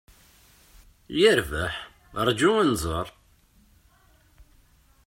Yerbeḥ, 1.19 1.73
rju 2.27 2.49
ad 2.61 2.65
t-nẓer. 2.67 3.07